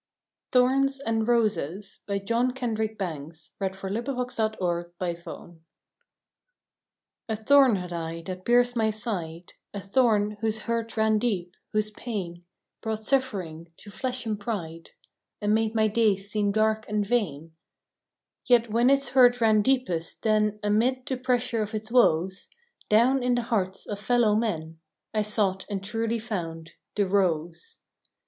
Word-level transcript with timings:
the 0.49 0.61
Friendship 0.61 1.05
fair 1.05 1.13
betwixt 1.19 1.57
us 1.59 1.99
two! 2.25 2.29
November 2.33 2.87
Tenth 2.89 3.77
THORNS 3.77 4.29
AND 4.39 4.61
ROSES 4.97 5.57
A 7.29 7.35
THORN 7.35 7.75
had 7.75 7.93
I 7.93 8.23
that 8.23 8.43
pierced 8.43 8.75
my 8.75 8.89
side, 8.89 9.53
^* 9.73 9.79
A 9.79 9.79
thorn 9.79 10.37
whose 10.41 10.61
hurt 10.61 10.97
ran 10.97 11.19
deep, 11.19 11.55
whose 11.71 11.91
pain 11.91 12.43
Brought 12.81 13.05
suffering 13.05 13.67
to 13.77 13.91
flesh 13.91 14.25
and 14.25 14.39
pride, 14.39 14.89
And 15.39 15.53
made 15.53 15.75
my 15.75 15.87
days 15.87 16.31
seem 16.31 16.51
dark 16.51 16.89
and 16.89 17.05
vain. 17.05 17.53
Yet 18.45 18.71
when 18.71 18.89
its 18.89 19.09
hurt 19.09 19.39
ran 19.39 19.61
deepest, 19.61 20.23
then 20.23 20.59
Amid 20.63 21.05
the 21.05 21.15
pressure 21.17 21.61
of 21.61 21.75
its 21.75 21.91
woes 21.91 22.47
Down 22.89 23.21
in 23.21 23.35
the 23.35 23.43
hearts 23.43 23.85
of 23.85 23.99
fellow 23.99 24.35
men 24.35 24.79
I 25.13 25.21
sought 25.21 25.67
and 25.69 25.83
truly 25.83 26.17
found 26.17 26.71
the 26.95 27.05
rose! 27.05 27.77